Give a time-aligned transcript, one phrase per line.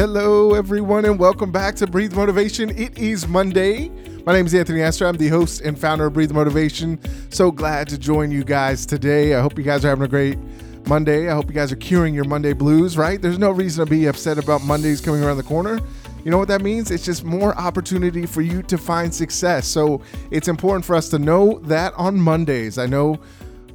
[0.00, 2.70] Hello, everyone, and welcome back to Breathe Motivation.
[2.70, 3.90] It is Monday.
[4.24, 5.06] My name is Anthony Astor.
[5.06, 6.98] I'm the host and founder of Breathe Motivation.
[7.30, 9.34] So glad to join you guys today.
[9.34, 10.38] I hope you guys are having a great
[10.86, 11.28] Monday.
[11.28, 13.20] I hope you guys are curing your Monday blues, right?
[13.20, 15.78] There's no reason to be upset about Mondays coming around the corner.
[16.24, 16.90] You know what that means?
[16.90, 19.66] It's just more opportunity for you to find success.
[19.66, 22.78] So it's important for us to know that on Mondays.
[22.78, 23.20] I know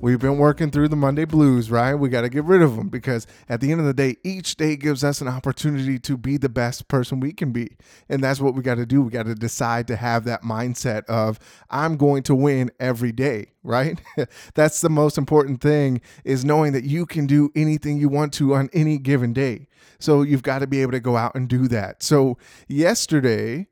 [0.05, 1.95] We've been working through the Monday blues, right?
[1.95, 4.55] We got to get rid of them because at the end of the day, each
[4.55, 7.75] day gives us an opportunity to be the best person we can be.
[8.07, 9.01] And that's what we got to do.
[9.01, 11.39] We got to decide to have that mindset of,
[11.71, 13.99] I'm going to win every day, right?
[14.53, 18.53] that's the most important thing is knowing that you can do anything you want to
[18.53, 19.67] on any given day.
[19.97, 22.03] So you've got to be able to go out and do that.
[22.03, 22.37] So
[22.67, 23.69] yesterday,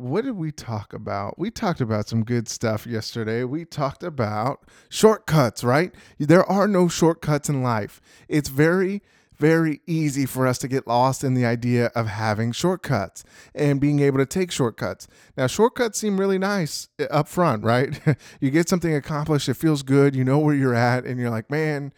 [0.00, 1.38] what did we talk about?
[1.38, 3.44] We talked about some good stuff yesterday.
[3.44, 5.94] We talked about shortcuts, right?
[6.18, 8.00] There are no shortcuts in life.
[8.28, 9.02] It's very,
[9.38, 14.00] very easy for us to get lost in the idea of having shortcuts and being
[14.00, 15.06] able to take shortcuts.
[15.36, 18.00] Now, shortcuts seem really nice eh, up front, right?
[18.40, 21.50] you get something accomplished, it feels good, you know where you're at, and you're like,
[21.50, 21.92] man,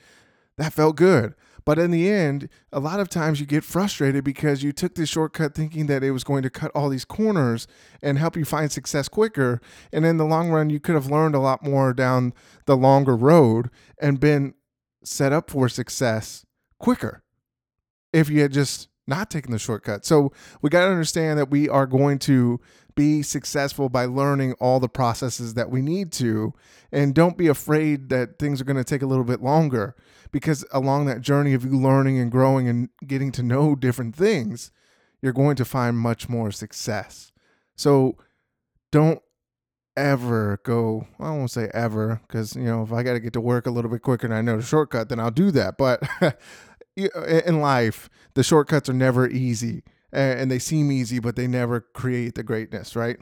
[0.56, 1.34] that felt good.
[1.64, 5.08] But in the end, a lot of times you get frustrated because you took this
[5.08, 7.66] shortcut thinking that it was going to cut all these corners
[8.02, 9.60] and help you find success quicker.
[9.92, 12.32] And in the long run, you could have learned a lot more down
[12.66, 14.54] the longer road and been
[15.04, 16.44] set up for success
[16.78, 17.22] quicker
[18.12, 20.04] if you had just not taken the shortcut.
[20.04, 22.60] So we got to understand that we are going to
[22.94, 26.52] be successful by learning all the processes that we need to.
[26.90, 29.94] And don't be afraid that things are going to take a little bit longer
[30.30, 34.70] because along that journey of you learning and growing and getting to know different things,
[35.20, 37.32] you're going to find much more success.
[37.76, 38.16] So
[38.90, 39.20] don't
[39.96, 43.40] ever go, I won't say ever, because, you know, if I got to get to
[43.40, 45.76] work a little bit quicker and I know the shortcut, then I'll do that.
[45.76, 46.02] But
[46.96, 49.82] in life, the shortcuts are never easy
[50.12, 53.18] and they seem easy, but they never create the greatness, right?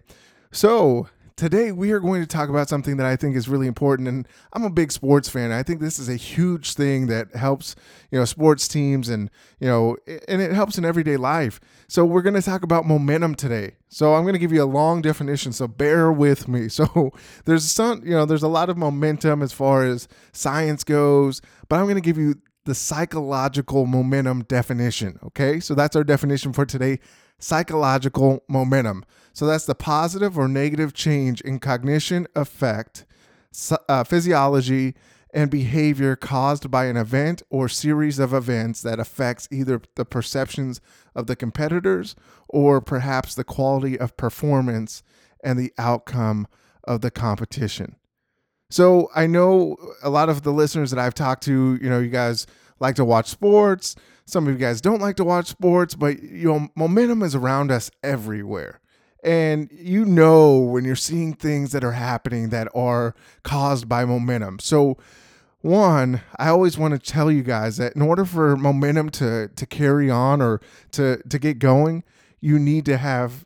[0.52, 4.08] So, today we are going to talk about something that I think is really important.
[4.08, 5.52] And I'm a big sports fan.
[5.52, 7.76] I think this is a huge thing that helps,
[8.10, 9.96] you know, sports teams and, you know,
[10.28, 11.58] and it helps in everyday life.
[11.88, 13.76] So, we're going to talk about momentum today.
[13.88, 15.52] So, I'm going to give you a long definition.
[15.52, 16.68] So, bear with me.
[16.80, 17.12] So,
[17.44, 21.76] there's some, you know, there's a lot of momentum as far as science goes, but
[21.76, 22.36] I'm going to give you
[22.70, 25.18] the psychological momentum definition.
[25.24, 27.00] Okay, so that's our definition for today
[27.40, 29.04] psychological momentum.
[29.32, 33.06] So that's the positive or negative change in cognition, effect,
[33.88, 34.94] uh, physiology,
[35.34, 40.80] and behavior caused by an event or series of events that affects either the perceptions
[41.16, 42.14] of the competitors
[42.48, 45.02] or perhaps the quality of performance
[45.42, 46.46] and the outcome
[46.84, 47.96] of the competition.
[48.70, 52.08] So I know a lot of the listeners that I've talked to, you know, you
[52.08, 52.46] guys
[52.78, 53.96] like to watch sports.
[54.24, 57.70] Some of you guys don't like to watch sports, but you know, momentum is around
[57.70, 58.80] us everywhere.
[59.22, 64.60] And you know when you're seeing things that are happening that are caused by momentum.
[64.60, 64.96] So
[65.60, 69.66] one, I always want to tell you guys that in order for momentum to to
[69.66, 70.60] carry on or
[70.92, 72.02] to to get going,
[72.40, 73.44] you need to have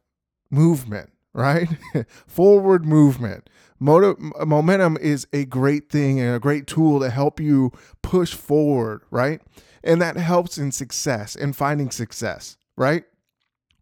[0.50, 1.68] movement, right?
[2.26, 3.50] Forward movement.
[3.84, 7.70] Momentum is a great thing and a great tool to help you
[8.02, 9.42] push forward, right?
[9.82, 13.04] And that helps in success and finding success, right?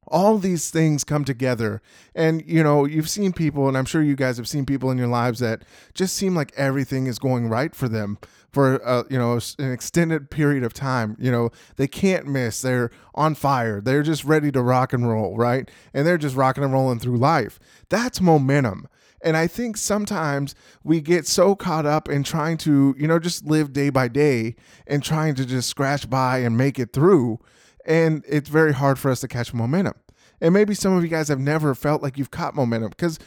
[0.08, 1.80] All these things come together.
[2.14, 4.98] And, you know, you've seen people, and I'm sure you guys have seen people in
[4.98, 5.62] your lives that
[5.94, 8.18] just seem like everything is going right for them
[8.50, 11.16] for, uh, you know, an extended period of time.
[11.20, 12.60] You know, they can't miss.
[12.60, 13.80] They're on fire.
[13.80, 15.70] They're just ready to rock and roll, right?
[15.94, 17.60] And they're just rocking and rolling through life.
[17.88, 18.88] That's momentum.
[19.22, 23.44] And I think sometimes we get so caught up in trying to, you know, just
[23.44, 24.56] live day by day
[24.86, 27.38] and trying to just scratch by and make it through.
[27.86, 29.94] And it's very hard for us to catch momentum.
[30.40, 33.18] And maybe some of you guys have never felt like you've caught momentum because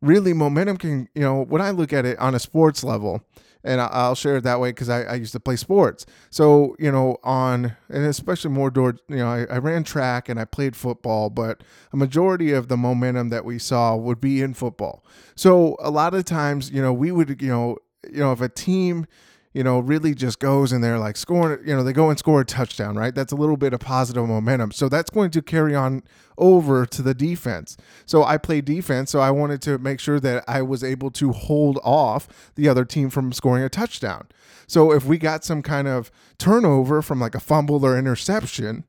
[0.00, 3.22] really momentum can, you know, when I look at it on a sports level,
[3.64, 6.06] and I'll share it that way because I, I, used to play sports.
[6.30, 10.38] So you know, on and especially more door, you know, I, I, ran track and
[10.38, 11.62] I played football, but
[11.92, 15.04] a majority of the momentum that we saw would be in football.
[15.34, 17.78] So a lot of times, you know, we would, you know,
[18.10, 19.06] you know, if a team
[19.52, 22.40] you know, really just goes and they're like scoring, you know, they go and score
[22.40, 23.14] a touchdown, right?
[23.14, 24.72] That's a little bit of positive momentum.
[24.72, 26.02] So that's going to carry on
[26.36, 27.76] over to the defense.
[28.06, 31.32] So I play defense, so I wanted to make sure that I was able to
[31.32, 34.28] hold off the other team from scoring a touchdown.
[34.66, 38.84] So if we got some kind of turnover from like a fumble or interception,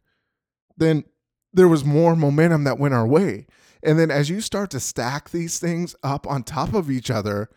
[0.78, 1.06] then
[1.54, 3.48] there was more momentum that went our way.
[3.82, 7.50] And then as you start to stack these things up on top of each other,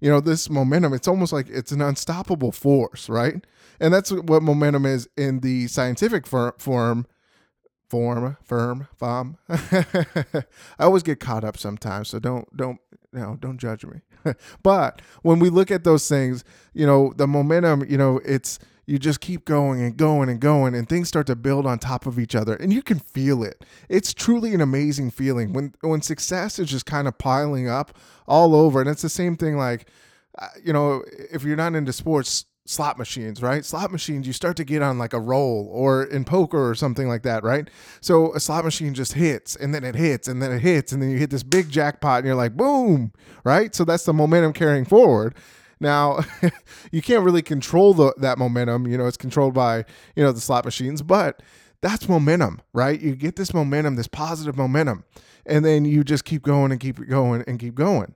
[0.00, 3.44] you know this momentum it's almost like it's an unstoppable force right
[3.80, 7.06] and that's what momentum is in the scientific form
[7.88, 9.36] form, firm, fom.
[10.78, 12.78] I always get caught up sometimes, so don't don't
[13.16, 14.00] no, don't judge me.
[14.62, 18.98] but when we look at those things, you know, the momentum, you know, it's you
[19.00, 22.20] just keep going and going and going and things start to build on top of
[22.20, 23.64] each other and you can feel it.
[23.88, 27.96] It's truly an amazing feeling when when success is just kind of piling up
[28.28, 29.90] all over and it's the same thing like
[30.38, 31.02] uh, you know,
[31.32, 33.64] if you're not into sports, slot machines, right?
[33.64, 37.08] Slot machines, you start to get on like a roll or in poker or something
[37.08, 37.70] like that, right?
[38.00, 41.00] So a slot machine just hits and then it hits and then it hits and
[41.00, 43.12] then you hit this big jackpot and you're like, boom,
[43.44, 43.74] right?
[43.74, 45.34] So that's the momentum carrying forward.
[45.78, 46.20] Now,
[46.90, 48.86] you can't really control the, that momentum.
[48.86, 49.84] You know, it's controlled by,
[50.16, 51.42] you know, the slot machines, but
[51.82, 53.00] that's momentum, right?
[53.00, 55.04] You get this momentum, this positive momentum,
[55.44, 58.14] and then you just keep going and keep going and keep going.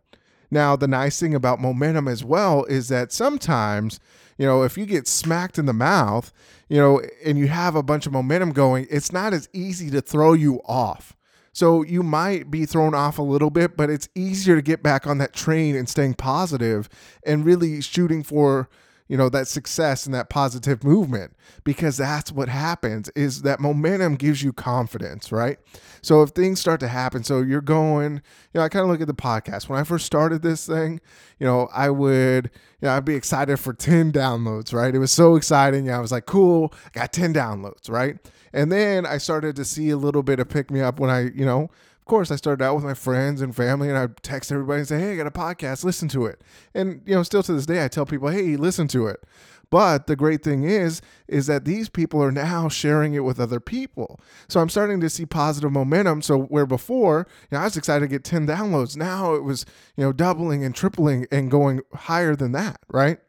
[0.50, 4.00] Now, the nice thing about momentum as well is that sometimes
[4.40, 6.32] you know, if you get smacked in the mouth,
[6.70, 10.00] you know, and you have a bunch of momentum going, it's not as easy to
[10.00, 11.14] throw you off.
[11.52, 15.06] So you might be thrown off a little bit, but it's easier to get back
[15.06, 16.88] on that train and staying positive
[17.22, 18.70] and really shooting for
[19.10, 24.14] you know that success and that positive movement because that's what happens is that momentum
[24.14, 25.58] gives you confidence right?
[26.00, 28.20] So if things start to happen so you're going you
[28.54, 29.68] know i kind of look at the podcast.
[29.68, 31.00] When i first started this thing
[31.40, 34.94] you know i would you know i'd be excited for 10 downloads right?
[34.94, 38.16] It was so exciting i was like cool i got 10 downloads right?
[38.52, 41.30] And then i started to see a little bit of pick me up when i
[41.30, 41.68] you know
[42.10, 44.98] course, I started out with my friends and family, and I'd text everybody and say,
[44.98, 45.84] "Hey, I got a podcast.
[45.84, 46.42] Listen to it."
[46.74, 49.24] And you know, still to this day, I tell people, "Hey, listen to it."
[49.70, 53.60] But the great thing is, is that these people are now sharing it with other
[53.60, 54.18] people.
[54.48, 56.22] So I'm starting to see positive momentum.
[56.22, 58.96] So where before, you know, I was excited to get 10 downloads.
[58.96, 59.64] Now it was,
[59.96, 63.20] you know, doubling and tripling and going higher than that, right?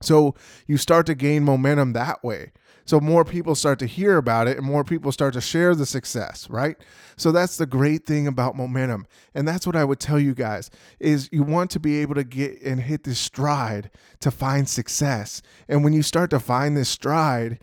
[0.00, 0.34] So
[0.66, 2.52] you start to gain momentum that way.
[2.86, 5.86] So more people start to hear about it and more people start to share the
[5.86, 6.76] success, right?
[7.16, 9.06] So that's the great thing about momentum.
[9.34, 12.24] And that's what I would tell you guys is you want to be able to
[12.24, 15.40] get and hit this stride to find success.
[15.68, 17.60] And when you start to find this stride,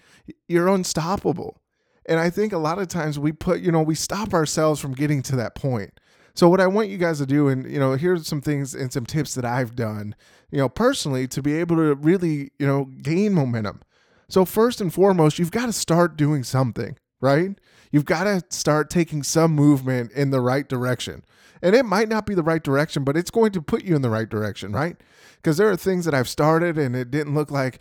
[0.47, 1.59] you're unstoppable.
[2.05, 4.93] And I think a lot of times we put, you know, we stop ourselves from
[4.93, 5.99] getting to that point.
[6.37, 8.93] So what I want you guys to do, and you know, here's some things and
[8.93, 10.13] some tips that I've done,
[10.51, 13.81] you know, personally to be able to really, you know, gain momentum.
[14.29, 17.57] So, first and foremost, you've got to start doing something, right?
[17.91, 21.25] You've got to start taking some movement in the right direction.
[21.63, 24.03] And it might not be the right direction, but it's going to put you in
[24.03, 24.95] the right direction, right?
[25.37, 27.79] Because there are things that I've started and it didn't look like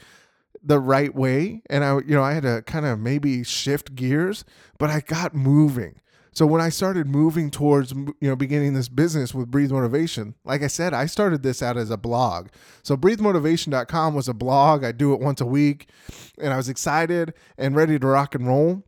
[0.63, 1.61] the right way.
[1.69, 4.47] And I, you know, I had to kind of maybe shift gears,
[4.79, 6.01] but I got moving.
[6.37, 10.63] So when I started moving towards, you know, beginning this business with Breathe Motivation, like
[10.63, 12.49] I said, I started this out as a blog.
[12.83, 14.85] So breathemotivation.com was a blog.
[14.85, 15.89] I do it once a week
[16.39, 18.83] and I was excited and ready to rock and roll.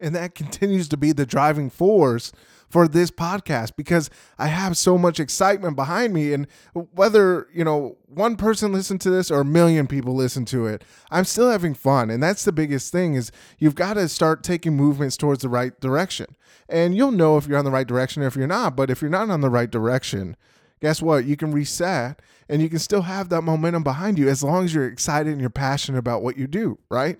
[0.00, 2.30] And that continues to be the driving force
[2.68, 6.34] for this podcast because I have so much excitement behind me.
[6.34, 10.66] And whether, you know, one person listen to this or a million people listen to
[10.66, 12.10] it, I'm still having fun.
[12.10, 15.80] And that's the biggest thing is you've got to start taking movements towards the right
[15.80, 16.36] direction.
[16.68, 18.76] And you'll know if you're on the right direction or if you're not.
[18.76, 20.36] But if you're not on the right direction,
[20.84, 21.24] guess what?
[21.24, 24.74] You can reset and you can still have that momentum behind you as long as
[24.74, 27.18] you're excited and you're passionate about what you do, right?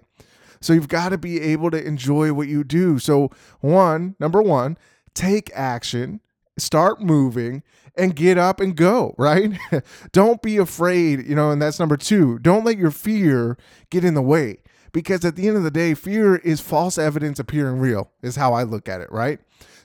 [0.61, 2.99] So you've got to be able to enjoy what you do.
[2.99, 3.31] So,
[3.61, 4.77] one, number one,
[5.15, 6.21] take action,
[6.59, 7.63] start moving,
[7.97, 9.53] and get up and go, right?
[10.13, 12.39] don't be afraid, you know, and that's number two.
[12.41, 13.57] Don't let your fear
[13.89, 14.59] get in the way
[14.95, 18.55] because at the end of the day, fear is false evidence appearing real, is how
[18.55, 19.39] I look at it, right?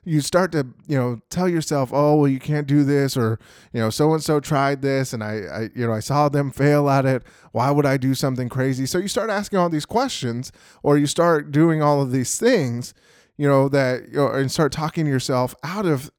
[0.06, 3.38] You start to, you know, tell yourself, oh, well, you can't do this, or,
[3.74, 6.52] you know, so and so tried this, and I, I, you know, I saw them
[6.52, 7.24] fail at it.
[7.52, 8.86] Why would I do something crazy?
[8.86, 12.94] So you start asking all these questions, or you start doing all of these things
[13.40, 16.12] you know, that, you know, and start talking yourself out of,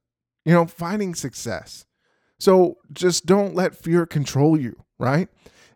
[0.46, 1.84] you know, finding success.
[2.38, 5.28] So just don't let fear control you, right?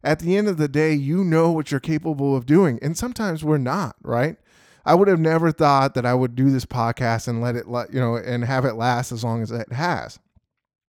[0.05, 2.79] At the end of the day, you know what you're capable of doing.
[2.83, 4.37] And sometimes we're not, right?
[4.85, 8.01] I would have never thought that I would do this podcast and let it, you
[8.01, 10.19] know, and have it last as long as it has.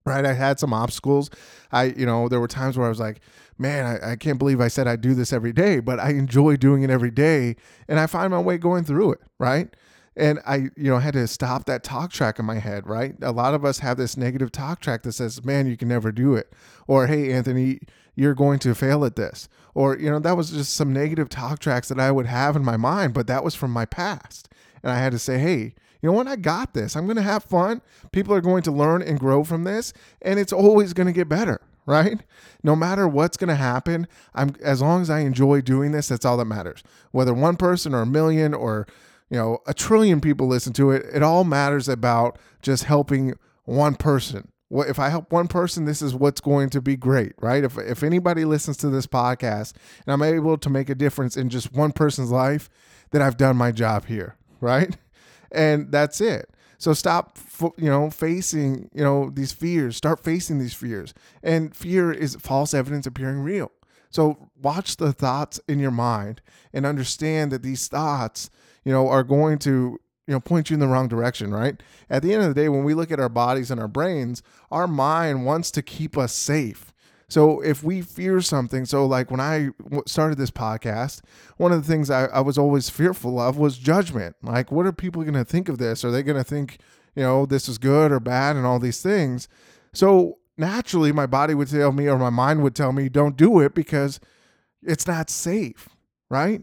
[0.04, 0.24] right?
[0.24, 1.30] I had some obstacles.
[1.70, 3.20] I, you know, there were times where I was like,
[3.58, 6.56] man, I, I, can't believe I said I'd do this every day, but I enjoy
[6.56, 7.56] doing it every day.
[7.88, 9.68] And I find my way going through it, right?
[10.16, 13.14] And I, you know, had to stop that talk track in my head, right?
[13.22, 16.12] A lot of us have this negative talk track that says, man, you can never
[16.12, 16.52] do it.
[16.86, 17.80] Or, hey, Anthony,
[18.14, 19.48] you're going to fail at this.
[19.74, 22.64] Or, you know, that was just some negative talk tracks that I would have in
[22.64, 24.48] my mind, but that was from my past.
[24.82, 26.26] And I had to say, hey, you know what?
[26.26, 26.96] I got this.
[26.96, 27.80] I'm going to have fun.
[28.10, 31.28] People are going to learn and grow from this, and it's always going to get
[31.28, 32.20] better, right?
[32.62, 36.24] No matter what's going to happen, I'm as long as I enjoy doing this, that's
[36.24, 36.82] all that matters.
[37.12, 38.88] Whether one person or a million or
[39.30, 43.94] you know a trillion people listen to it, it all matters about just helping one
[43.94, 44.51] person.
[44.74, 47.62] If I help one person, this is what's going to be great, right?
[47.62, 49.74] If if anybody listens to this podcast
[50.06, 52.70] and I'm able to make a difference in just one person's life,
[53.10, 54.96] then I've done my job here, right?
[55.52, 56.50] and that's it.
[56.78, 57.38] So stop,
[57.76, 59.96] you know, facing, you know, these fears.
[59.96, 61.14] Start facing these fears.
[61.42, 63.70] And fear is false evidence appearing real.
[64.10, 68.50] So watch the thoughts in your mind and understand that these thoughts,
[68.84, 71.82] you know, are going to, you know, point you in the wrong direction, right?
[72.08, 74.42] At the end of the day, when we look at our bodies and our brains,
[74.70, 76.92] our mind wants to keep us safe.
[77.28, 79.70] So if we fear something, so like when I
[80.06, 81.22] started this podcast,
[81.56, 84.36] one of the things I, I was always fearful of was judgment.
[84.42, 86.04] Like, what are people going to think of this?
[86.04, 86.78] Are they going to think,
[87.16, 89.48] you know, this is good or bad and all these things?
[89.94, 93.60] So naturally, my body would tell me, or my mind would tell me, don't do
[93.60, 94.20] it because
[94.82, 95.88] it's not safe,
[96.28, 96.60] right?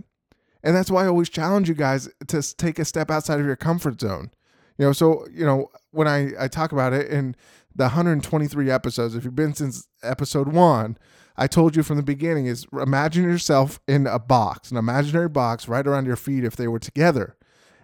[0.64, 3.56] And that's why I always challenge you guys to take a step outside of your
[3.56, 4.32] comfort zone.
[4.78, 7.36] You know, so, you know, when I, I talk about it in
[7.76, 10.98] the 123 episodes, if you've been since episode one,
[11.38, 15.68] I told you from the beginning is imagine yourself in a box, an imaginary box
[15.68, 17.38] right around your feet if they were together.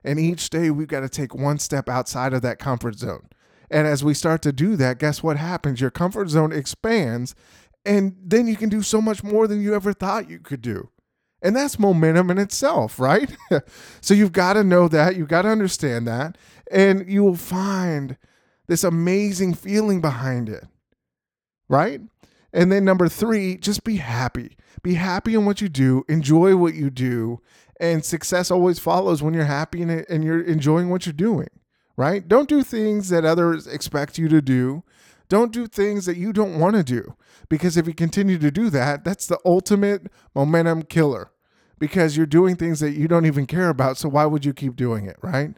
[0.03, 3.29] And each day we've got to take one step outside of that comfort zone.
[3.71, 5.81] And as we start to do that, guess what happens?
[5.81, 7.33] Your comfort zone expands,
[7.85, 10.89] and then you can do so much more than you ever thought you could do.
[11.41, 13.35] And that's momentum in itself, right?
[14.01, 16.37] so you've got to know that, you've got to understand that,
[16.71, 18.17] and you will find
[18.67, 20.65] this amazing feeling behind it,
[21.69, 22.01] right?
[22.51, 24.57] And then number three, just be happy.
[24.81, 27.41] Be happy in what you do, enjoy what you do,
[27.79, 31.49] and success always follows when you're happy and, and you're enjoying what you're doing,
[31.97, 32.27] right?
[32.27, 34.83] Don't do things that others expect you to do.
[35.27, 37.15] Don't do things that you don't want to do
[37.49, 41.31] because if you continue to do that, that's the ultimate momentum killer
[41.79, 43.97] because you're doing things that you don't even care about.
[43.97, 45.57] So why would you keep doing it, right?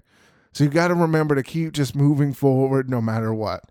[0.53, 3.65] So you got to remember to keep just moving forward no matter what.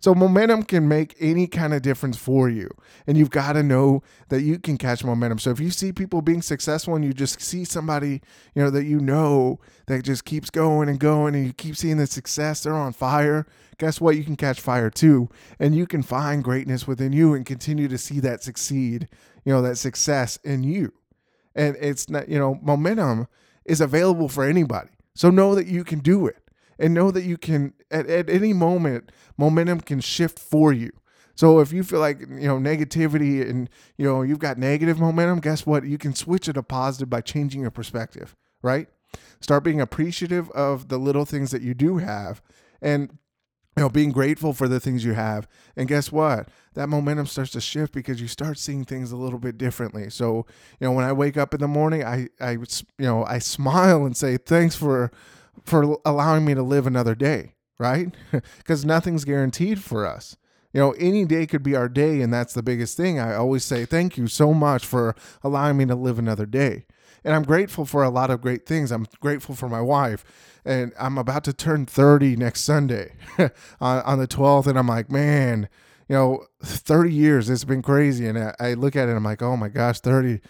[0.00, 2.70] So momentum can make any kind of difference for you.
[3.06, 5.38] And you've got to know that you can catch momentum.
[5.38, 8.22] So if you see people being successful and you just see somebody,
[8.54, 11.98] you know, that you know that just keeps going and going and you keep seeing
[11.98, 13.46] the success, they're on fire.
[13.78, 14.16] Guess what?
[14.16, 15.28] You can catch fire too.
[15.58, 19.06] And you can find greatness within you and continue to see that succeed,
[19.44, 20.94] you know, that success in you.
[21.54, 23.28] And it's not, you know, momentum
[23.66, 24.90] is available for anybody.
[25.14, 26.39] So know that you can do it
[26.80, 30.90] and know that you can, at, at any moment, momentum can shift for you.
[31.36, 35.40] So if you feel like, you know, negativity and, you know, you've got negative momentum,
[35.40, 35.84] guess what?
[35.84, 38.88] You can switch it to positive by changing your perspective, right?
[39.40, 42.42] Start being appreciative of the little things that you do have
[42.82, 43.18] and
[43.76, 45.46] you know, being grateful for the things you have.
[45.76, 46.48] And guess what?
[46.74, 50.10] That momentum starts to shift because you start seeing things a little bit differently.
[50.10, 50.44] So,
[50.80, 52.66] you know, when I wake up in the morning, I, I, you
[52.98, 55.12] know, I smile and say, thanks for,
[55.64, 58.14] for allowing me to live another day, right?
[58.58, 60.36] Because nothing's guaranteed for us.
[60.72, 62.20] You know, any day could be our day.
[62.20, 63.18] And that's the biggest thing.
[63.18, 66.86] I always say, thank you so much for allowing me to live another day.
[67.24, 68.90] And I'm grateful for a lot of great things.
[68.90, 70.24] I'm grateful for my wife
[70.64, 73.14] and I'm about to turn 30 next Sunday
[73.80, 74.66] on, the 12th.
[74.66, 75.68] And I'm like, man,
[76.08, 78.26] you know, 30 years, it's been crazy.
[78.26, 80.40] And I, look at it, I'm like, oh my gosh, 30.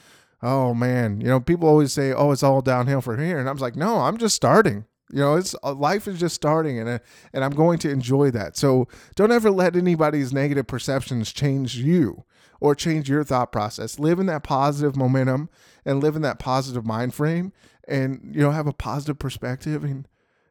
[0.42, 3.38] Oh man, you know, people always say, oh, it's all downhill from here.
[3.38, 4.84] And I was like, no, I'm just starting.
[5.12, 6.98] You know, it's uh, life is just starting, and uh,
[7.32, 8.56] and I'm going to enjoy that.
[8.56, 12.24] So don't ever let anybody's negative perceptions change you
[12.60, 13.98] or change your thought process.
[13.98, 15.48] Live in that positive momentum
[15.84, 17.52] and live in that positive mind frame,
[17.88, 20.06] and you know have a positive perspective and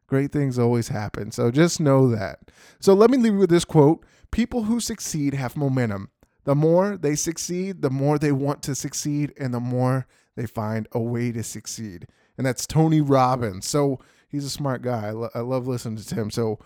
[0.07, 1.31] great things always happen.
[1.31, 2.39] So just know that.
[2.79, 4.05] So let me leave you with this quote.
[4.31, 6.09] People who succeed have momentum.
[6.45, 10.87] The more they succeed the more they want to succeed and the more they find
[10.91, 12.07] a way to succeed.
[12.37, 13.67] And that's tony robbins.
[13.67, 15.07] So he's a smart guy.
[15.07, 16.31] I, lo- I love listening to him.
[16.31, 16.59] So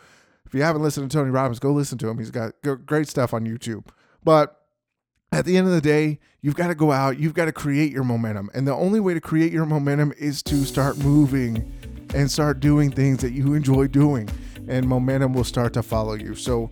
[0.45, 2.17] if you haven't listened to tony robbins go listen to him.
[2.17, 2.53] He's got
[2.85, 3.87] great stuff on youtube.
[4.23, 4.59] But
[5.31, 7.91] at the end of the day, you've got to go out, you've got to create
[7.91, 8.49] your momentum.
[8.53, 11.71] And the only way to create your momentum is to start moving
[12.13, 14.29] and start doing things that you enjoy doing,
[14.67, 16.35] and momentum will start to follow you.
[16.35, 16.69] So,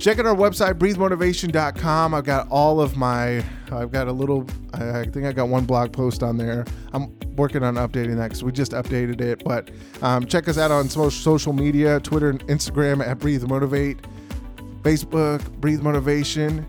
[0.00, 2.14] Check out our website, breathemotivation.com.
[2.14, 5.92] I've got all of my, I've got a little, I think I got one blog
[5.92, 6.64] post on there.
[6.94, 9.44] I'm working on updating that because we just updated it.
[9.44, 13.98] But um, check us out on social media Twitter and Instagram at Breathe Motivate,
[14.80, 16.66] Facebook, Breathe Motivation.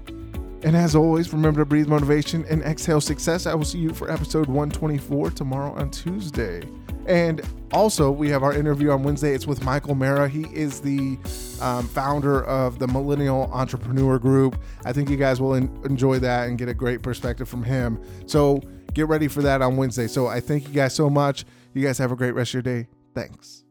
[0.63, 3.45] And as always, remember to breathe motivation and exhale success.
[3.45, 6.63] I will see you for episode 124 tomorrow on Tuesday.
[7.05, 7.41] And
[7.73, 9.33] also, we have our interview on Wednesday.
[9.33, 10.27] It's with Michael Mara.
[10.27, 11.17] He is the
[11.61, 14.61] um, founder of the Millennial Entrepreneur Group.
[14.85, 17.99] I think you guys will en- enjoy that and get a great perspective from him.
[18.25, 18.61] So
[18.93, 20.07] get ready for that on Wednesday.
[20.07, 21.45] So I thank you guys so much.
[21.73, 22.87] You guys have a great rest of your day.
[23.13, 23.63] Thanks.